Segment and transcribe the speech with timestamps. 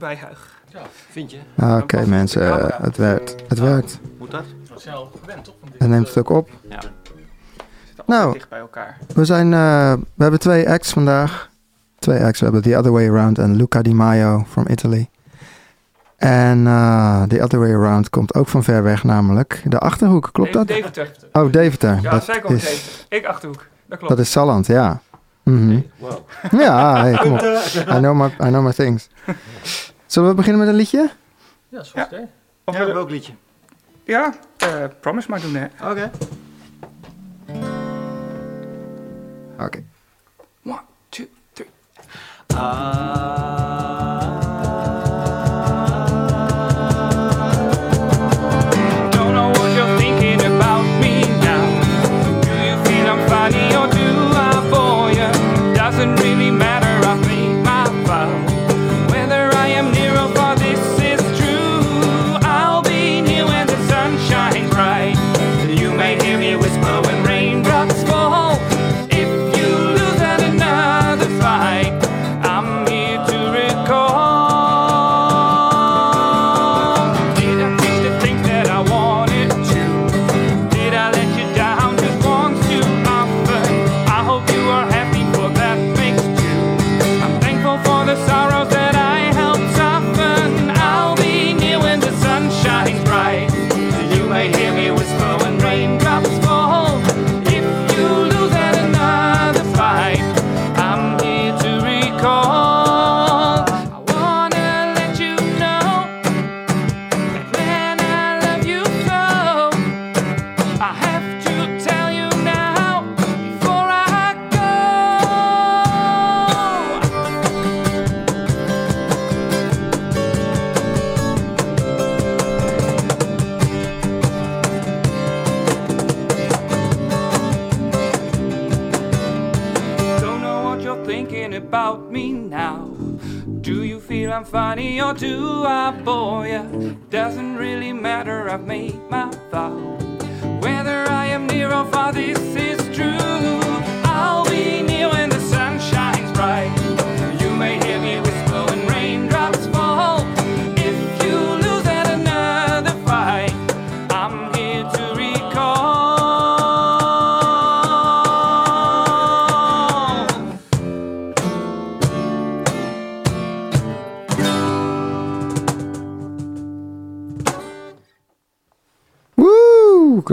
[0.00, 0.58] bijhuig.
[0.68, 0.80] Ja,
[1.10, 1.38] vind je?
[1.56, 3.34] Ah, Oké mensen, eh, het werkt.
[3.48, 4.00] Het werkt.
[4.18, 4.44] Moet dat?
[4.68, 5.54] Dat zijn al gewend, toch?
[5.60, 6.48] Van dit, En neemt eh, het ook op.
[6.70, 6.92] Altijd
[8.06, 8.32] Nou.
[8.32, 8.98] dicht bij elkaar.
[9.14, 11.48] We, zijn, eh, we hebben twee acts vandaag.
[11.98, 12.38] Twee acts.
[12.38, 15.08] We hebben The Other Way Around en Luca Di Maio from Italy.
[16.16, 20.28] En eh The Other Way Around komt ook van ver weg, namelijk de Achterhoek.
[20.32, 20.66] Klopt dat?
[20.66, 21.10] Deventer.
[21.32, 21.98] Oh, Deventer.
[22.02, 23.04] Ja, dat, zij komen is, Deventer.
[23.18, 23.66] Ik Achterhoek.
[23.86, 24.16] Dat klopt.
[24.16, 25.00] dat is Salland, ja.
[25.42, 25.80] Mhm.
[25.98, 26.18] Wow.
[26.50, 27.40] Ja, hey, kom op.
[27.94, 29.08] I know, my, I know my things.
[30.10, 30.98] Zullen we beginnen met een liedje?
[31.68, 32.20] Ja, dat is goed, hè?
[32.64, 33.32] Of Ja, we- welk liedje?
[34.04, 35.90] ja eh, Promise maar doen, hè.
[35.90, 36.10] Oké.
[39.58, 39.84] Oké.
[40.64, 41.68] One, two, three.
[42.46, 42.60] Don't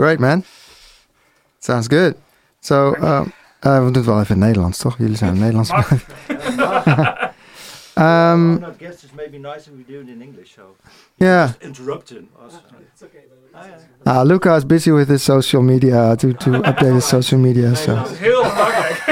[0.08, 0.42] Great man.
[1.58, 2.16] Sounds good.
[2.60, 4.98] So, um, eh, we doen het wel even in het Nederlands, toch?
[4.98, 5.70] Jullie zijn in Nederlands.
[7.94, 10.76] um, not guess it's maybe nicer we do it in English, so.
[11.14, 11.50] yeah.
[11.58, 12.54] Interrupting us.
[14.06, 17.76] Uh, Luca is busy with his social media to, to update his social media.
[17.76, 19.02] So, heel belangrijk.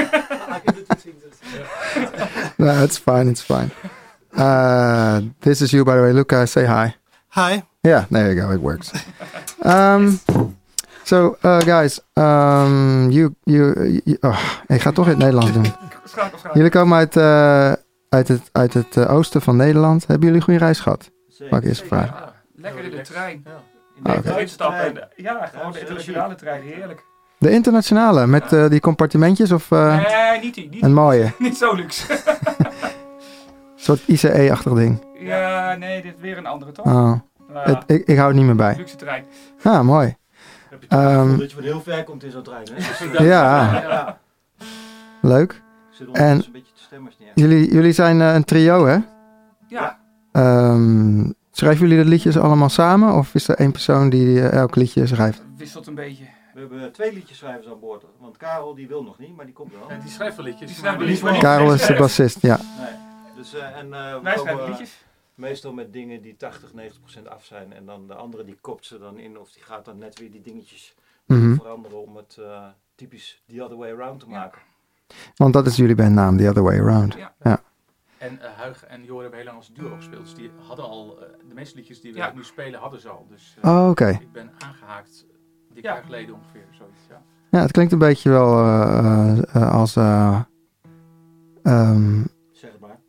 [2.57, 3.29] no, it's fine.
[3.29, 3.71] It's fine.
[4.35, 6.47] Uh, this is you, by the way, Luca.
[6.47, 6.95] Say hi.
[7.27, 7.63] Hi.
[7.83, 8.51] Yeah, there you go.
[8.51, 8.91] It works.
[9.61, 10.19] Um,
[11.07, 15.51] so, uh, guys, um, you, you, you oh, ik ga het toch in het Nederlands
[15.53, 15.65] doen.
[16.03, 16.55] Schakel, schakel.
[16.57, 17.71] Jullie komen uit, eh,
[18.09, 19.99] uit het, uit het eh, oosten van Nederland.
[20.07, 21.11] Hebben jullie een goede reis gehad?
[21.49, 22.15] Mag ik eerst vragen?
[22.15, 23.41] Ja, lekker in de trein.
[23.45, 23.51] Ja.
[23.95, 26.61] In de Ah, en- Ja, gewoon de internationale trein.
[26.61, 27.03] Heerlijk.
[27.39, 29.95] De internationale, met eh, die compartimentjes of eh,
[30.31, 30.69] Nee, niet die.
[30.69, 31.31] Niet, een mooie?
[31.39, 32.13] niet zo luxe.
[32.13, 32.67] Een
[33.85, 35.05] soort ICE-achtig ding.
[35.19, 36.85] ja, nee, dit is weer een andere toch?
[36.85, 37.13] Oh,
[37.53, 38.75] ja, het, ik, ik hou het niet meer bij.
[38.77, 39.25] luxe trein.
[39.63, 40.15] Ah, mooi.
[40.79, 42.67] Heb je toch het Ehm, gevoel dat je van heel ver komt in zo'n trein,
[42.73, 42.75] hè?
[43.09, 44.17] Dus, Ja, ja.
[45.21, 45.61] leuk.
[45.99, 47.11] En- ondertussen een beetje te stemmen.
[47.11, 47.37] is niet erg.
[47.37, 48.97] Jullie, jullie zijn eh, een trio, hè?
[49.67, 49.97] Ja,
[50.31, 53.13] Ehm, schrijven jullie de liedjes allemaal samen?
[53.13, 55.41] Of is er één persoon die eh, elk liedje schrijft?
[55.57, 56.23] wisselt een beetje.
[56.53, 58.03] We hebben twee liedjeschrijvers aan boord.
[58.19, 59.89] Want Karel die wil nog niet, maar die komt wel.
[59.97, 60.67] Ja, die schrijft wel liedjes.
[60.69, 62.57] Die schrijft liedjes, Karel is de bassist, ja.
[62.79, 62.89] Nee.
[63.35, 65.05] Dus, eh, en, eh, Wij komen, schrijven eh, liedjes.
[65.37, 67.73] Meestal met dingen die 80, 90 procent af zijn.
[67.73, 69.39] En dan de andere die kopt ze dan in.
[69.39, 70.95] Of die gaat dan net weer die dingetjes
[71.27, 71.55] Mhm.
[71.55, 74.31] veranderen om het eh, typisch the other way around te Ja.
[74.37, 74.61] maken.
[75.35, 77.13] Want dat is jullie bandnaam, The Other Way Around.
[77.13, 77.61] Ja.
[78.17, 80.23] En uh, Huig en Jor hebben heel lang als duo gespeeld.
[80.23, 82.31] Dus die hadden al, eh, de meeste liedjes die we Ja.
[82.35, 83.25] nu spelen, hadden ze al.
[83.29, 84.07] Dus eh, Oh, oké.
[84.09, 85.25] ik ben aangehaakt
[85.73, 85.93] dik Ja.
[85.93, 86.65] jaar geleden ongeveer.
[86.71, 87.21] Zoiets, ja.
[87.51, 90.41] Ja, het klinkt een beetje wel eh, eh, eh, als eh,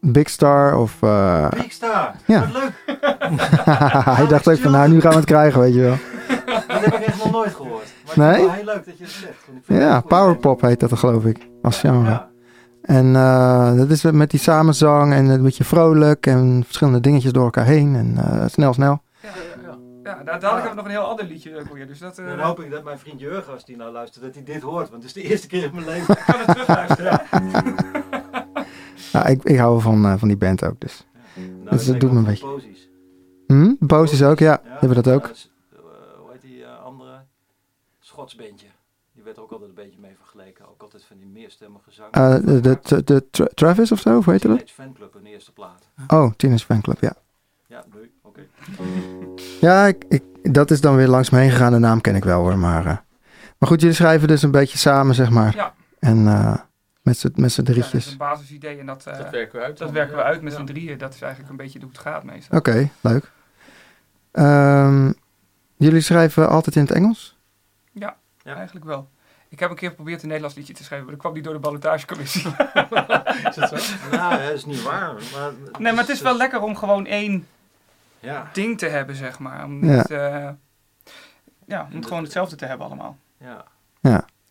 [0.00, 1.02] Big Star of...
[1.02, 2.14] eh, Big Star!
[2.26, 2.40] Ja.
[2.40, 2.98] Wat leuk!
[4.16, 5.96] hij dacht ook van, nou, nu gaan we het krijgen, weet je wel.
[6.68, 7.92] Dat heb ik echt nog nooit gehoord.
[8.16, 8.28] Maar Nee?
[8.32, 9.80] het is wel heel leuk dat je het zegt.
[9.80, 12.08] Ja, powerpop heet dat, geloof ik, als genre.
[12.10, 12.28] Ja.
[12.82, 17.44] En eh, dat is met die samenzang en een beetje vrolijk en verschillende dingetjes door
[17.44, 17.96] elkaar heen.
[17.96, 19.02] En eh, snel, snel.
[19.22, 19.28] Ja,
[20.04, 21.86] ja, daar, dadelijk hebben we nog een heel ander liedje ook weer.
[21.86, 24.34] Dus dat, eh, Dan hoop ik dat mijn vriend Jurgen, als die nou luistert, dat
[24.34, 24.90] hij dit hoort.
[24.90, 26.14] Want het is de eerste keer in mijn leven.
[26.18, 27.20] ik kan het terugluisteren.
[29.12, 30.80] Ja, ik, ik hou van, eh, van die band ook.
[30.80, 31.06] Dus.
[31.34, 31.46] Nou,
[31.76, 32.88] dat denk doet me een van Posies.
[33.46, 33.74] Hm?
[33.78, 34.60] Boos is ook, ja.
[34.64, 35.26] Hebben we dat ook.
[35.26, 35.78] Ja, s- eh,
[36.20, 37.10] hoe heet die eh, andere?
[38.00, 38.66] Schots bandje.
[39.14, 40.68] Die werd er ook altijd een beetje mee vergeleken.
[40.68, 42.10] Ook altijd van die meerstemmige zang.
[42.12, 44.50] Eh, de, de, de, de Tra- Travis of zo, hoe heet dat?
[44.50, 45.88] Teenage Fanclub, hun eerste plaat.
[46.08, 47.12] Oh, Teenage Fanclub, ja.
[47.66, 48.10] Ja, doei.
[48.22, 48.40] Oké.
[49.60, 50.22] Ja, ik, ik,
[50.54, 51.72] dat is dan weer langs me heen gegaan.
[51.72, 52.58] De naam ken ik wel hoor.
[52.58, 52.96] Maar, eh,
[53.58, 55.54] maar goed, jullie schrijven dus een beetje samen, zeg maar.
[55.54, 55.74] Ja.
[55.98, 56.54] En eh,
[57.08, 58.12] met z'n met z'n Ja, dat is drietjes.
[58.12, 59.78] een basisidee en dat, eh, Dat werken we uit.
[59.78, 60.26] dat werken we ja.
[60.26, 60.58] uit met Ja.
[60.58, 60.98] z'n drieën.
[60.98, 62.58] Dat is eigenlijk een beetje hoe het gaat meestal.
[62.58, 63.30] Oké, leuk.
[64.32, 65.12] Ehm,
[65.76, 67.36] jullie schrijven altijd in het Engels?
[67.92, 68.54] Ja, Ja.
[68.54, 69.08] eigenlijk wel.
[69.48, 71.52] Ik heb een keer geprobeerd een Nederlands liedje te schrijven, maar dat kwam niet door
[71.54, 72.46] de ballotagecommissie.
[73.48, 73.76] Is dat zo?
[74.10, 75.12] nou, ja, dat is niet waar.
[75.14, 77.46] Maar, nee, maar het is wel lekker om gewoon één
[78.20, 79.64] Ja, ding te hebben, zeg maar.
[79.64, 79.96] Om Ja.
[79.96, 80.48] niet, eh,
[81.66, 83.18] ja, om het gewoon hetzelfde te hebben allemaal.
[83.38, 83.64] ja.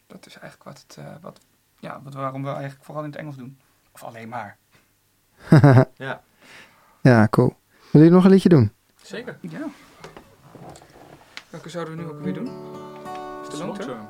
[0.07, 1.39] Dat is eigenlijk wat het, eh, wat,
[1.79, 3.59] ja, wat, waarom we eigenlijk vooral in het Engels doen.
[3.91, 4.57] Of alleen maar.
[5.97, 6.23] Ja.
[7.01, 7.47] ja, cool.
[7.47, 8.71] Willen jullie nog een liedje doen?
[9.01, 9.37] Zeker.
[9.41, 9.67] Ja.
[11.49, 12.45] Welke zouden we nu ook weer doen?
[13.41, 14.07] Is de long term?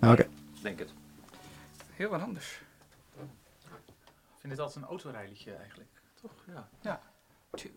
[0.00, 0.26] Oké.
[0.62, 0.92] Denk het.
[1.90, 2.62] Heel wat anders.
[3.16, 5.88] Ik vind dit altijd een autorijliedje eigenlijk.
[6.20, 6.32] Toch?
[6.80, 7.00] Ja.
[7.50, 7.70] Two,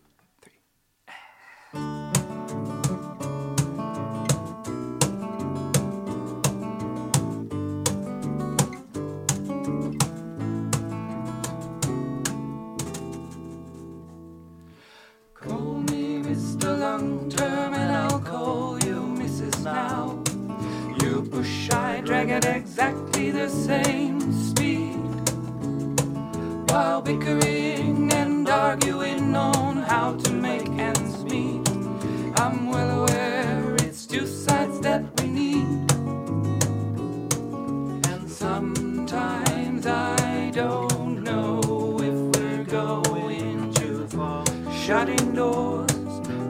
[44.84, 45.86] Shutting doors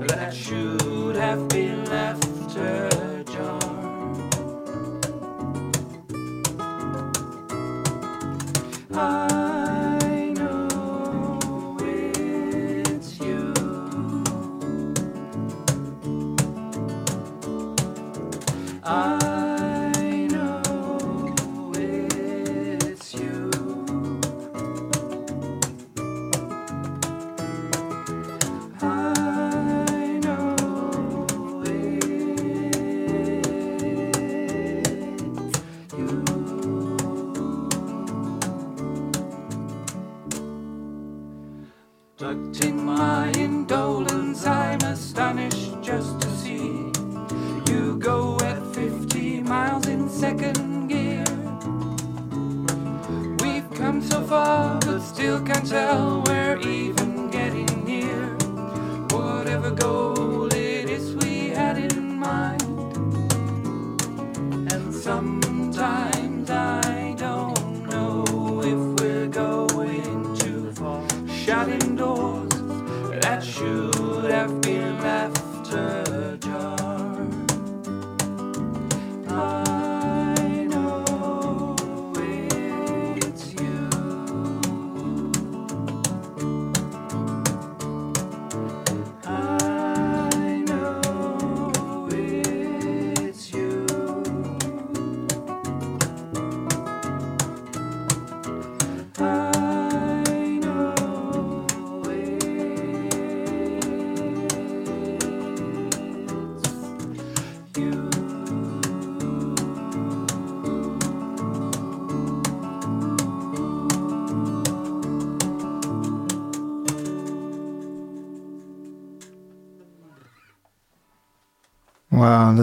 [0.09, 1.84] that should have been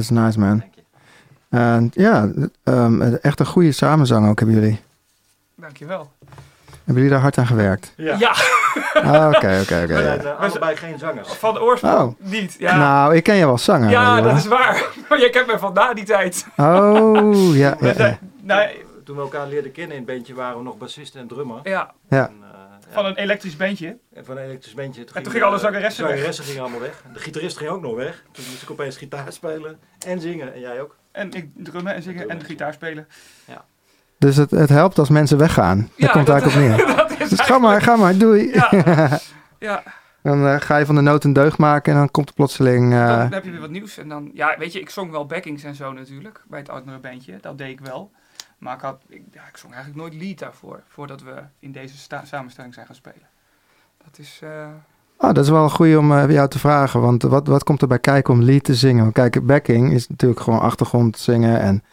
[0.01, 0.63] is nice man.
[0.73, 0.81] Je.
[1.57, 2.29] En ja,
[2.63, 4.79] ehm, echt een goede samenzang ook hebben jullie.
[5.55, 6.11] Dankjewel.
[6.83, 7.93] Hebben jullie daar hard aan gewerkt?
[7.97, 8.35] Ja.
[8.93, 10.27] Ah, Oké, oké, We zijn oké.
[10.29, 11.33] eh, allebei geen zangers.
[11.33, 12.13] van de oorsprong Oh.
[12.31, 12.55] niet.
[12.59, 13.89] Ja, Nou, ik ken je wel zangen.
[13.89, 14.83] ja dat is waar.
[15.09, 16.45] Maar jij kent mij van na die tijd.
[16.57, 18.17] Oh, ja, ja, ja.
[18.41, 21.59] Nee, Toen we elkaar leerden kennen in het bandje waren we nog bassist en drummer.
[21.63, 22.27] ja, Ja.
[22.27, 22.70] En, eh, ja.
[22.91, 23.97] Van een elektrisch bandje.
[24.13, 25.05] En van een elektrisch bandje.
[25.13, 26.13] En toen gingen alle zangeressen weg.
[26.13, 27.03] zangeressen gingen allemaal weg.
[27.13, 28.23] De gitarist ging ook nog weg.
[28.31, 30.53] Toen moest ik opeens gitaar spelen en zingen.
[30.53, 30.95] En jij ook.
[31.11, 33.07] En ik drummen en zingen en de gitaar spelen.
[34.17, 35.77] Dus het, het helpt als mensen weggaan.
[35.77, 36.95] Daar Ja, komt dat- eigenlijk op neer.
[36.97, 38.53] dat is Dus ga maar, ga maar, doei.
[38.53, 38.69] Ja.
[39.59, 39.83] Ja,
[40.23, 42.93] Dan eh, ga je van de nood een deugd maken en dan komt er plotseling...
[42.93, 43.97] eh, dan heb je weer wat nieuws.
[43.97, 46.43] En dan, ja, weet je, ik zong wel backings en zo natuurlijk.
[46.47, 47.37] Bij het andere bandje.
[47.41, 48.11] Dat deed ik wel.
[48.61, 50.83] Maar ik, had, ik, ja, ik zong eigenlijk nooit lead daarvoor.
[50.87, 53.27] Voordat we in deze samenstelling zijn gaan spelen.
[54.03, 54.39] Dat is...
[54.43, 54.67] eh,
[55.17, 57.01] Ah, dat is wel een goeie om eh, jou te vragen.
[57.01, 59.01] Want wat, wat komt er bij kijken om lied te zingen?
[59.01, 61.59] Want kijk, backing is natuurlijk gewoon achtergrond zingen.
[61.59, 61.83] En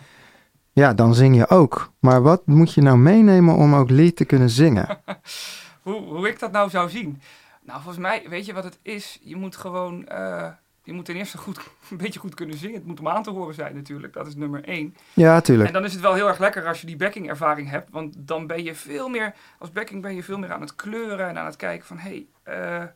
[0.73, 1.93] ja, dan zing je ook.
[1.99, 4.99] Maar wat moet je nou meenemen om ook lied te kunnen zingen?
[5.83, 7.21] hoe, hoe ik dat nou zou zien?
[7.63, 9.19] Nou, volgens mij, weet je wat het is?
[9.23, 10.07] Je moet gewoon...
[10.07, 10.49] eh,
[10.89, 11.59] je moet ten eerste goed,
[11.91, 12.75] een beetje goed kunnen zingen.
[12.75, 14.13] Het moet om aan te horen zijn natuurlijk.
[14.13, 14.97] Dat is nummer één.
[15.15, 15.69] Ja, tuurlijk.
[15.69, 17.91] En dan is het wel heel erg lekker als je die backing ervaring hebt.
[17.91, 21.29] Want dan ben je veel meer, als backing ben je veel meer aan het kleuren
[21.29, 22.87] en aan het kijken van hé, hey, eh,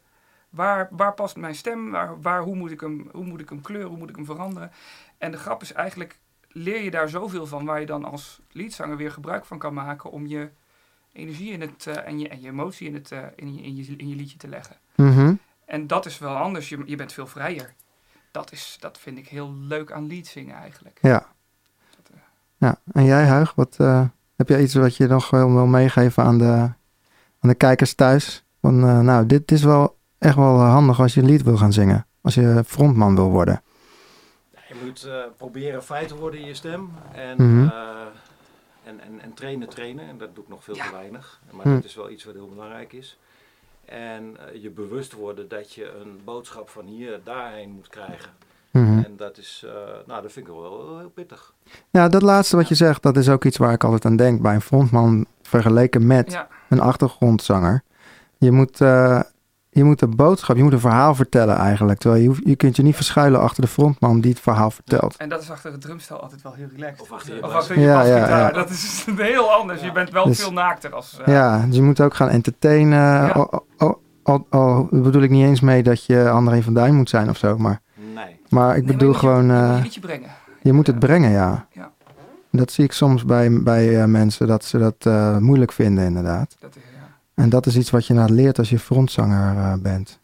[0.50, 1.90] waar, waar past mijn stem?
[1.90, 3.88] Waar, waar, hoe, moet ik hem, hoe moet ik hem kleuren?
[3.88, 4.70] Hoe moet ik hem veranderen?
[5.18, 6.18] En de grap is eigenlijk,
[6.48, 10.10] leer je daar zoveel van waar je dan als liedzanger weer gebruik van kan maken
[10.10, 10.50] om je
[11.12, 13.76] energie in het, eh, en, je, en je emotie in, het, eh, in, je, in,
[13.76, 14.76] je, in je liedje te leggen.
[14.94, 15.34] Mhm.
[15.64, 17.74] En dat is wel anders, je, je bent veel vrijer.
[18.32, 20.98] Dat, is, dat vind ik heel leuk aan lied zingen eigenlijk.
[21.02, 21.26] Ja.
[22.56, 22.76] ja.
[22.92, 24.04] En jij, Huig, wat, eh,
[24.36, 26.44] heb jij iets wat je nog wel wil meegeven aan de,
[27.40, 28.44] aan de kijkers thuis?
[28.60, 31.56] Van, eh, nou, dit is wel echt wel eh, handig als je een lied wil
[31.56, 32.06] gaan zingen.
[32.20, 33.62] Als je frontman wil worden.
[34.68, 36.90] Je moet eh, proberen feit te worden in je stem.
[37.12, 37.68] En, Mhm.
[37.68, 38.00] eh,
[38.84, 40.08] en, en, en trainen, trainen.
[40.08, 40.84] En dat doe ik nog veel Ja.
[40.86, 41.40] te weinig.
[41.50, 41.74] Maar Hm.
[41.74, 43.18] dat is wel iets wat heel belangrijk is.
[43.92, 48.30] En eh, je bewust worden dat je een boodschap van hier daarheen moet krijgen.
[48.70, 48.98] Mhm.
[48.98, 49.72] En dat is, eh,
[50.06, 51.52] nou, dat vind ik wel heel, heel pittig.
[51.90, 54.42] Ja, dat laatste wat je zegt, dat is ook iets waar ik altijd aan denk
[54.42, 57.82] bij een frontman vergeleken met Ja, een achtergrondzanger.
[58.38, 59.20] Je moet, eh,
[59.74, 61.98] je moet een boodschap, je moet een verhaal vertellen eigenlijk.
[61.98, 65.16] Terwijl je, hoeft- je kunt je niet verschuilen achter de frontman die het verhaal vertelt.
[65.16, 67.00] en dat is achter het drumstel altijd wel heel relaxed.
[67.00, 68.50] Of achter je Of achter je Ja, ja, ja.
[68.50, 69.80] Dat is heel anders.
[69.82, 71.18] Je bent wel Dus- veel naakter als...
[71.24, 72.98] eh, Ja, dus je moet ook gaan entertainen.
[72.98, 73.28] Ja.
[73.28, 77.08] Al, al, al, al bedoel ik niet eens mee dat je André van Duin moet
[77.10, 77.58] zijn of zo.
[77.58, 77.80] Maar,
[78.14, 78.40] Nee.
[78.48, 80.30] maar ik Nee, bedoel maar je moet je- gewoon, Je moet eh, je liedje brengen.
[80.62, 81.66] je moet het brengen, ja.
[81.72, 81.90] Ja.
[82.50, 86.56] Dat zie ik soms bij, bij eh, mensen, dat ze dat eh, moeilijk vinden inderdaad.
[86.60, 86.82] Dat is.
[87.34, 90.20] En dat is iets wat je nou leert als je frontzanger eh, bent.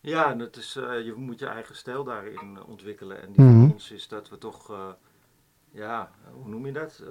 [0.00, 3.22] Ja, het is, eh, je moet je eigen stijl daarin ontwikkelen.
[3.22, 3.60] En die Mhm.
[3.60, 4.76] van ons is dat we toch, eh,
[5.70, 7.02] ja, hoe noem je dat?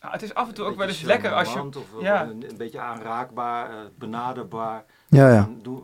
[0.00, 1.52] Nou, het is af en toe ook wel eens lekker als je...
[1.54, 2.22] charmant Of ja.
[2.22, 4.84] een, een beetje aanraakbaar, eh, benaderbaar.
[5.08, 5.44] Ja, ja.
[5.44, 5.82] En Doe,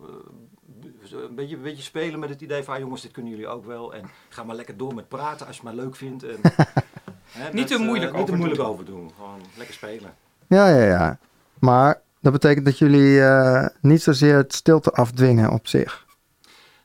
[1.04, 3.49] zo een, beetje, een beetje spelen met het idee van, ah, jongens, dit kunnen jullie
[3.49, 3.94] ook wel.
[3.94, 6.23] En ga maar lekker door met praten als je het maar leuk vindt.
[6.23, 6.37] En,
[7.38, 8.71] hè, Niet te moeilijk Niet te over moeilijk doen.
[8.71, 9.11] over doen.
[9.16, 10.14] Gewoon lekker spelen.
[10.47, 11.18] Ja, ja, ja.
[11.59, 16.07] Maar dat betekent dat jullie eh, niet zozeer het stilte afdwingen op zich.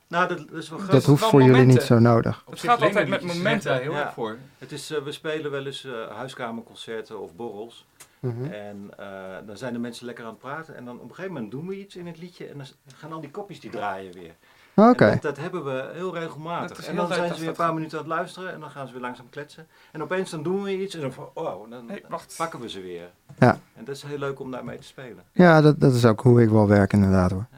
[0.08, 2.44] Nou, dat, is wel Dat hoeft wel voor jullie niet zo nodig.
[2.46, 3.72] Op Het gaat altijd met momenten.
[3.72, 4.06] daar heel Ja.
[4.06, 4.38] erg voor.
[4.58, 7.86] Het is, eh, we spelen wel eens eh, huiskamerconcerten of borrels.
[8.20, 8.46] Mhm.
[8.46, 9.08] En eh,
[9.46, 10.76] dan zijn de mensen lekker aan het praten.
[10.76, 12.46] En dan op een gegeven moment doen we iets in het liedje.
[12.48, 14.36] En dan gaan al die kopjes die draaien weer.
[14.80, 15.06] Oké.
[15.06, 16.86] En dat, dat hebben we heel regelmatig.
[16.88, 18.54] En dan zijn ze weer een paar minuten aan het luisteren.
[18.54, 19.68] En dan gaan ze weer langzaam kletsen.
[19.92, 20.96] En opeens dan doen we iets.
[20.96, 22.04] En dan van, oh, dan Hey,
[22.38, 23.10] pakken we ze weer.
[23.40, 23.60] Ja.
[23.76, 25.24] En dat is heel leuk om daarmee te spelen.
[25.32, 27.46] Ja, dat, dat is ook hoe ik wel werk inderdaad hoor.
[27.52, 27.58] Ja.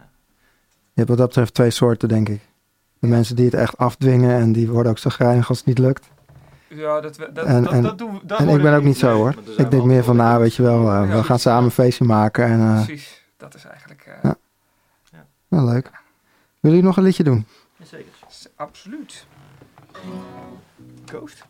[0.94, 2.42] Je hebt wat dat betreft twee soorten denk ik.
[3.00, 5.78] De mensen die het echt afdwingen en die worden ook zo grijnig als het niet
[5.80, 6.10] lukt.
[6.68, 8.36] Ja, dat, we- dat, En- dat, en- dat doen we.
[8.36, 9.36] en ik ben ook niet zo hoor.
[9.58, 12.04] Ik denk meer van, nou weet je wel, eh, Ja, we gaan samen een feestje
[12.06, 13.26] maken en eh, Precies.
[13.38, 14.02] Dat is eigenlijk...
[14.22, 14.32] eh,
[15.12, 15.26] Ja.
[15.48, 15.92] nou, leuk.
[16.60, 17.46] Willen jullie nog een liedje doen?
[17.78, 18.06] Jazeker.
[18.30, 19.26] s- Absoluut.
[21.06, 21.46] Ghost?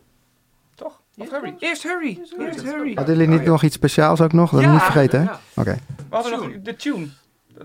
[0.76, 1.02] Toch?
[1.18, 1.56] Of Eerst Hurry?
[1.60, 2.20] Eerst Hurry.
[2.40, 2.62] Eerst.
[2.64, 2.94] Hurry.
[2.94, 3.50] Hadden jullie niet Oh, ja.
[3.52, 4.52] nog iets speciaals ook nog?
[4.52, 4.72] Dat Ja.
[4.72, 5.26] niet vergeten hè?
[5.26, 5.40] Ja.
[5.56, 5.78] Oké.
[6.10, 7.08] We hadden nog de tune.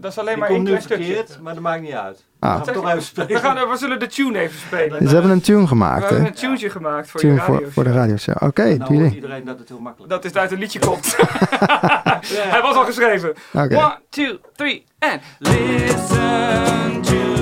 [0.01, 1.05] Dat is alleen Die maar één klein stukje.
[1.05, 2.25] verkeerd, maar dat maakt niet uit.
[2.39, 2.59] Ah.
[2.59, 3.29] We gaan toch je- even spelen.
[3.29, 4.99] We, gaan, we zullen de tune even spelen.
[5.01, 6.27] Dus ze hebben een tune We gemaakt hebben hè?
[6.29, 7.57] een tunetje gemaakt voor je Tune radio.
[7.59, 8.43] voor, voor de radioshow.
[8.43, 9.15] Oké, nou hoort jullie.
[9.15, 11.17] iedereen dat het heel makkelijk Dat is uit een liedje komt.
[11.19, 12.21] Ja.
[12.55, 13.35] Hij was al geschreven.
[13.53, 13.77] Oké.
[13.77, 17.34] One, two, three, and listen to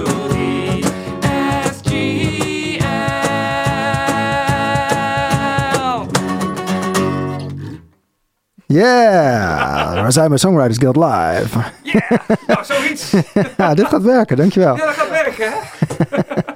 [8.73, 9.95] Yeah!
[9.95, 11.59] Daar zijn we Songwriters Guild live.
[12.47, 13.13] Nou, zoiets.
[13.57, 14.77] ja, dit gaat werken, dankjewel.
[14.77, 15.59] Ja, dat gaat werken, hè?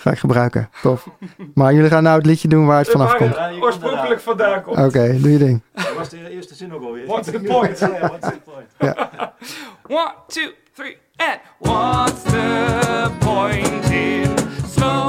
[0.00, 0.70] Ga ik gebruiken.
[0.82, 1.08] Tof.
[1.54, 3.36] Maar jullie gaan nou het liedje doen waar het vanaf komt.
[3.60, 4.78] oorspronkelijk vandaan komt.
[4.78, 5.62] Oké, doe je ding.
[5.74, 7.06] Dat was de eerste zin ook alweer.
[7.06, 7.78] What's the point?
[7.78, 8.96] Ja, what's the point?
[10.00, 14.36] One, two, three, and what's the point in
[14.68, 15.07] slowing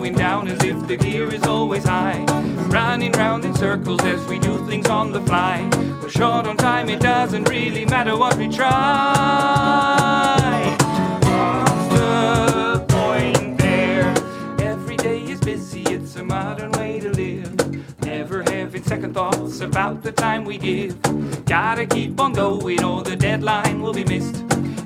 [0.00, 2.24] going down as if the gear is always high.
[2.68, 5.68] Running round in circles as we do things on the fly.
[6.00, 8.70] We're short on time, it doesn't really matter what we try.
[11.20, 14.08] What's the point there?
[14.60, 18.00] Every day is busy, it's a modern way to live.
[18.00, 20.96] Never having second thoughts about the time we give.
[21.44, 24.42] Gotta keep on going or the deadline will be missed.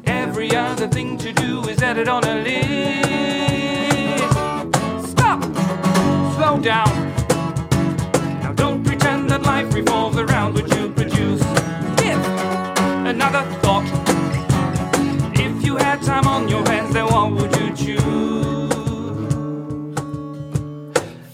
[0.06, 3.53] Every other thing to do is added on a list.
[5.34, 5.54] Stop!
[6.36, 7.12] Slow down.
[8.40, 11.42] Now don't pretend that life revolves around what you produce.
[11.96, 12.24] Give
[13.04, 13.84] another thought.
[15.34, 18.72] If you had time on your hands, then what would you choose?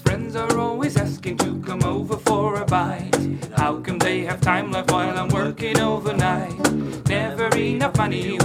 [0.02, 3.14] Friends are always asking to come over for a bite.
[3.57, 6.59] How come they have time left while I'm working overnight?
[7.07, 8.38] Never enough money,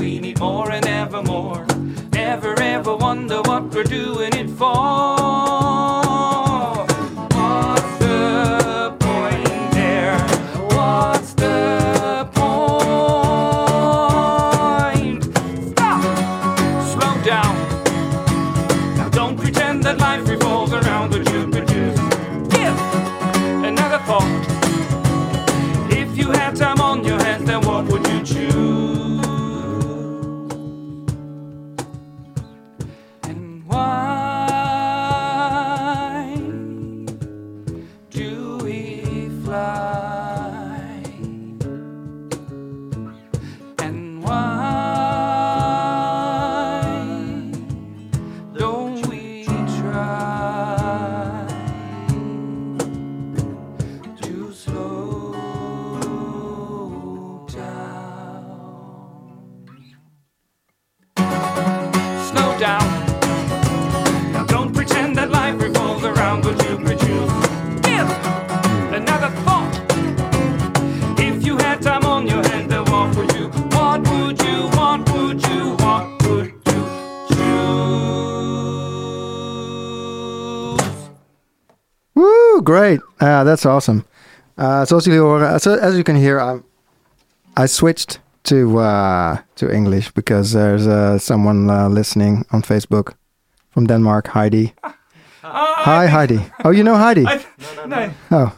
[82.65, 82.99] great.
[83.19, 84.03] Uh, that's awesome.
[84.57, 85.05] Uh, zoals
[85.63, 86.63] so as you can hear, I'm,
[87.57, 93.13] I switched to uh, to English because there's uh, someone uh, listening on Facebook
[93.71, 94.73] from Denmark, Heidi.
[95.43, 96.39] Hi, Heidi.
[96.63, 97.25] Oh, you know Heidi?
[97.27, 97.39] I,
[97.87, 98.51] no, Oh.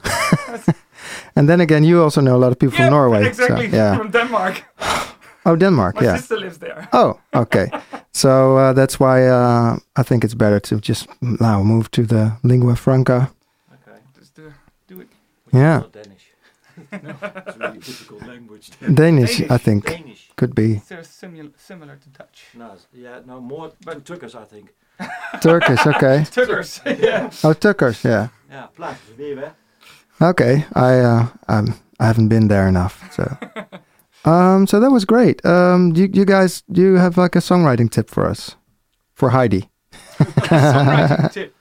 [1.36, 3.23] and then again, you also know a lot of people yeah, from Norway.
[3.23, 3.67] so, exactly.
[3.67, 3.97] yeah.
[3.99, 4.63] From Denmark.
[5.45, 5.95] Oh, Denmark.
[5.95, 6.17] My yeah.
[6.17, 6.88] sister lives there.
[6.93, 7.67] Oh, okay.
[8.12, 12.38] so uh, that's why uh, I think it's better to just now move to the
[12.43, 13.31] lingua franca.
[13.71, 13.99] Okay.
[14.19, 14.53] Just do,
[14.88, 15.08] do it.
[15.57, 15.79] Yeah.
[15.79, 16.25] Not Danish.
[16.91, 18.69] it's a really difficult language.
[18.93, 20.29] Danish, I think, Danish.
[20.35, 22.45] could be They're simul- similar to Dutch.
[22.53, 24.73] No, yeah, no, more but Turkish, I think.
[25.41, 25.85] Turkish.
[25.87, 26.25] Okay.
[26.35, 26.81] Tuggers.
[26.99, 27.29] yeah.
[27.43, 28.03] Oh, Tukkers.
[28.03, 28.27] Yeah.
[28.49, 29.53] Yeah, plaats weer.
[30.21, 30.65] Okay.
[30.73, 33.01] I uh, um, I haven't been there enough.
[33.13, 33.25] So.
[34.25, 35.45] Um, so that was great.
[35.45, 38.55] Um, you, you guys, do you have like a songwriting tip for us,
[39.13, 39.69] for Heidi?
[40.19, 41.55] Songwriting tip.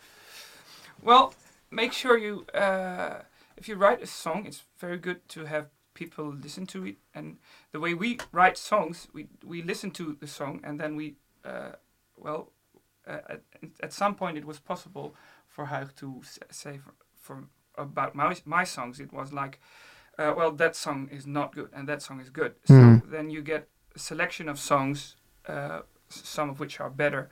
[1.03, 1.33] Well,
[1.71, 3.21] make sure you, uh,
[3.67, 6.97] if you write a song, it's very good to have people listen to it.
[7.15, 7.39] And
[7.73, 11.73] the way we write songs, we we listen to the song and then we, uh,
[12.17, 12.53] well,
[13.09, 13.41] uh, at,
[13.83, 15.15] at some point it was possible
[15.49, 17.45] for Huig to say for, for
[17.77, 19.59] about my my songs, it was like,
[20.19, 22.53] uh, well, that song is not good and that song is good.
[22.65, 23.11] So Mhm.
[23.11, 25.17] then you get a selection of songs,
[25.49, 27.29] uh, some of which are better.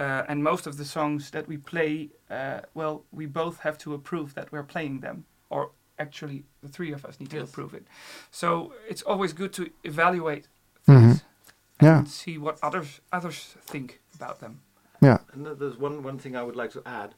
[0.00, 3.94] Uh, and most of the songs that we play, uh, well, we both have to
[3.94, 7.86] approve that we're playing them, or actually, the three of us need to approve it.
[8.30, 10.48] So it's always good to evaluate
[10.88, 11.22] mm-hmm things
[11.82, 11.98] Yeah.
[11.98, 14.60] and see what others others think about them.
[15.00, 15.18] Yeah.
[15.32, 17.14] And th- there's one, one thing I would like to add.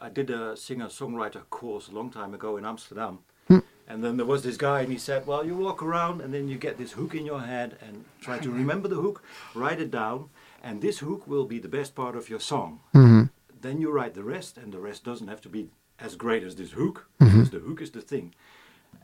[0.00, 3.18] I did a singer-songwriter course a long time ago in Amsterdam.
[3.48, 3.58] Hmm.
[3.86, 6.48] And then there was this guy and he said, well, you walk around and then
[6.48, 9.22] you get this hook in your head and try to remember the hook,
[9.54, 10.30] write it down,
[10.62, 12.80] and this hook will be the best part of your song.
[12.92, 13.24] hmm
[13.60, 15.68] Then you write the rest and the rest doesn't have to be
[16.00, 17.30] as great as this hook, Mhm.
[17.32, 18.34] because the hook is the thing.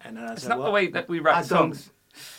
[0.05, 1.91] And then I It's said, not well, the way that we write I don't- songs.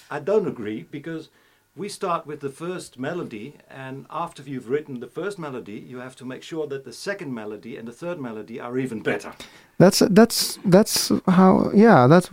[0.09, 1.29] I don't agree because
[1.75, 6.15] we start with the first melody, and after you've written the first melody, you have
[6.15, 9.33] to make sure that the second melody and the third melody are even better.
[9.77, 11.71] That's that's that's how.
[11.73, 12.29] Yeah, that's.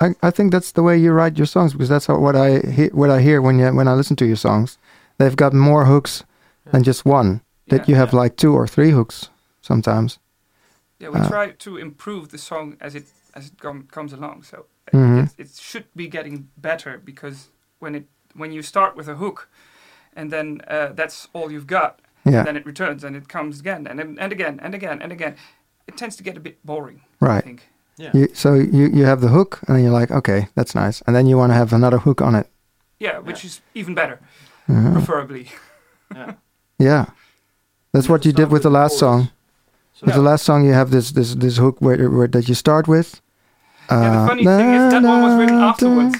[0.00, 2.58] I, I think that's the way you write your songs because that's how, what I
[2.60, 4.78] hear, what I hear when you when I listen to your songs.
[5.18, 6.24] They've got more hooks
[6.72, 7.42] than just one.
[7.68, 7.84] That Yeah.
[7.88, 8.20] you have Yeah.
[8.22, 9.28] like two or three hooks
[9.60, 10.18] sometimes.
[11.00, 14.42] Yeah, we Uh, try to improve the song as it as it com- comes along.
[14.42, 15.24] So Mhm.
[15.24, 17.48] it, it should be getting better because
[17.80, 19.48] when it when you start with a hook,
[20.16, 22.44] and then uh, that's all you've got, Yeah.
[22.44, 25.34] then it returns and it comes again and and again and again and again.
[25.86, 27.00] It tends to get a bit boring.
[27.20, 27.44] I Right.
[27.44, 27.62] think.
[27.96, 28.10] Yeah.
[28.14, 31.14] You, so you you have the hook and then you're like, okay, that's nice, and
[31.16, 32.46] then you want to have another hook on it.
[33.00, 34.18] Yeah, which is even better,
[34.68, 35.48] Uh, preferably.
[36.14, 36.32] Yeah.
[36.78, 37.04] yeah,
[37.92, 39.28] that's what you did with the last song.
[40.00, 42.54] So With the last song, you have this this this hook where, where that you
[42.54, 43.20] start with,
[43.90, 46.16] Yeah, the funny thing is that one was written afterwards.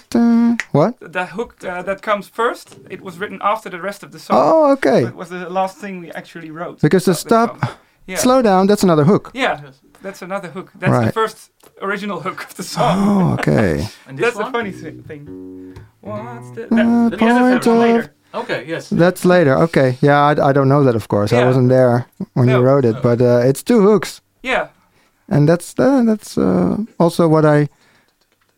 [0.72, 0.92] What?
[1.00, 4.36] The hook uh, that comes first, it was written after the rest of the song.
[4.38, 5.04] Oh, okay.
[5.06, 6.76] It was the last thing we actually wrote.
[6.82, 7.70] Because the stop, song.
[8.06, 8.18] Yeah.
[8.18, 9.30] slow down, that's another hook.
[9.34, 9.70] Yeah,
[10.02, 10.68] that's another hook.
[10.80, 11.06] That's Right.
[11.06, 12.96] the first original hook of the song.
[12.98, 13.86] Oh, okay.
[14.06, 14.52] And this That's one?
[14.52, 14.72] the funny
[15.08, 15.76] thing.
[16.02, 16.62] What's the...
[16.64, 18.04] Uh, That, Let me have point of- later.
[18.34, 18.88] Okay, yes.
[18.90, 19.56] That's later.
[19.62, 19.96] Okay.
[20.00, 21.32] Yeah, I, I don't know that, of course.
[21.32, 24.20] I wasn't there when you wrote it, but uh, it's two hooks.
[24.44, 24.68] yeah,
[25.28, 27.68] and that's uh, that's uh, also what I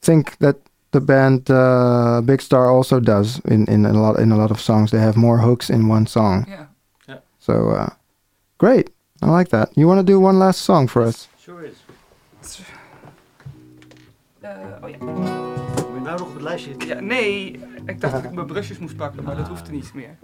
[0.00, 0.56] think that
[0.90, 4.60] the band uh, Big Star also does in, in a lot in a lot of
[4.60, 4.90] songs.
[4.90, 6.44] They have more hooks in one song.
[6.48, 6.66] yeah.
[7.08, 7.18] yeah.
[7.38, 7.88] So uh,
[8.58, 8.90] great,
[9.22, 9.68] I like that.
[9.74, 11.28] You want to do one last song for us?
[11.38, 11.76] Sure is.
[14.44, 14.48] Uh,
[14.82, 14.96] oh ja.
[14.98, 16.74] Moet je nou nog op het lijstje?
[16.86, 17.00] ja.
[17.00, 20.16] Nee, ik dacht dat ik mijn brusjes moest pakken, maar dat hoeft er niet meer.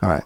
[0.00, 0.22] All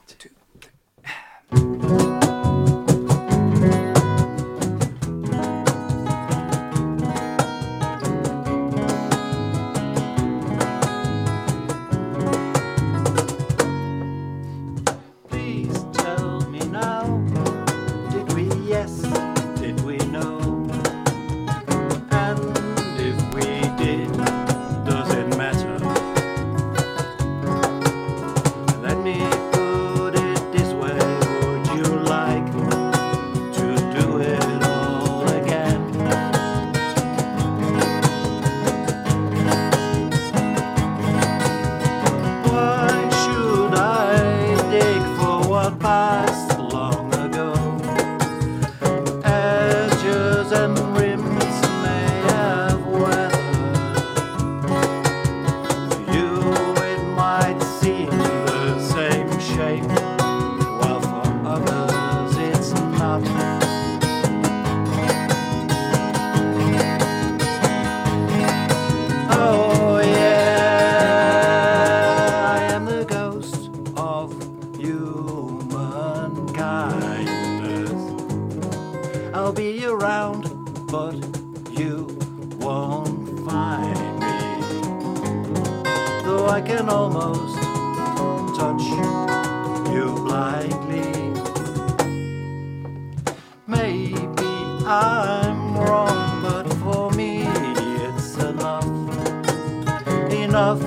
[100.57, 100.81] enough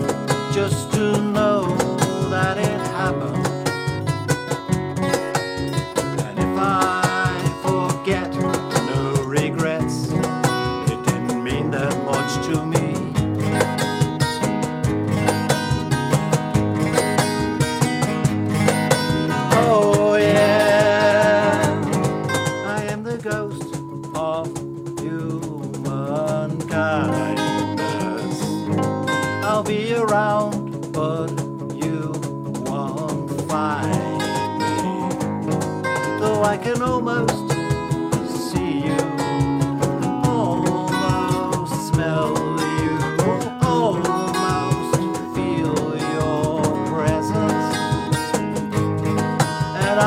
[0.52, 1.19] just to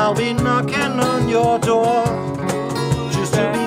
[0.03, 2.03] I'll be knocking on your door.
[3.13, 3.62] Just to be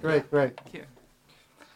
[0.00, 0.74] Great, Thank great, great.
[0.74, 0.84] you.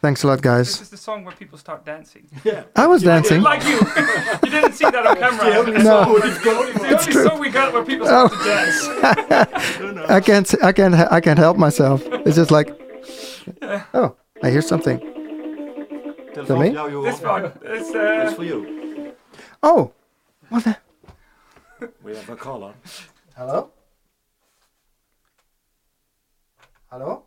[0.00, 0.80] Thanks a lot, This guys.
[0.80, 2.26] is the song where people start dancing.
[2.44, 2.64] Yeah.
[2.74, 3.40] I was dancing.
[3.42, 3.78] Like you.
[4.44, 5.44] you didn't see that on camera.
[5.82, 6.16] No.
[6.16, 8.36] It's the only song we got where people start Oh.
[8.36, 10.10] to dance.
[10.10, 10.54] I can't.
[10.64, 10.94] I can't.
[10.94, 12.02] I can't help myself.
[12.26, 12.68] It's just like
[13.94, 14.98] Oh, I hear something.
[16.34, 16.70] Telefoon me?
[16.70, 17.04] van jou, Johan.
[17.04, 17.44] This one.
[17.62, 19.14] It's, That's uh, for you.
[19.62, 19.92] Oh,
[20.48, 20.76] what the?
[22.02, 22.74] We have a caller.
[23.36, 23.70] Hello?
[26.90, 27.22] Hallo?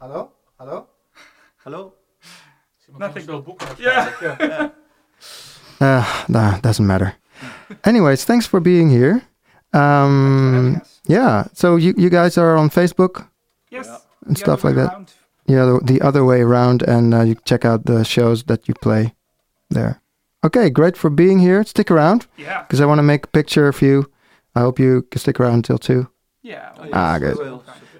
[0.00, 0.30] Hallo?
[0.58, 0.86] Hallo?
[1.64, 1.92] Hallo?
[2.98, 3.24] Nothing.
[3.24, 3.66] Veel boeken.
[3.78, 4.04] Yeah.
[4.20, 4.72] waarschijnlijk,
[5.80, 7.14] Uh, nah, doesn't matter.
[7.82, 9.20] Anyways, thanks for being here.
[9.72, 13.28] Um, yeah, so you, you guys are on Facebook
[13.70, 13.86] Yes.
[14.26, 14.88] And The stuff like that.
[14.92, 15.12] around.
[15.46, 18.74] Yeah, the, the other way around, and uh, you check out the shows that you
[18.74, 19.14] play
[19.70, 20.00] there.
[20.42, 21.64] Okay, great for being here.
[21.64, 22.62] Stick around Yeah.
[22.62, 24.04] because I want to make a picture of you.
[24.54, 26.08] I hope you can stick around until two.
[26.42, 26.72] Yeah.
[26.78, 27.38] Oh, Ah, yes, good.
[27.38, 27.62] we will.